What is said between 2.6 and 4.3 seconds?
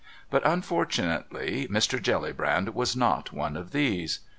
was not one of these.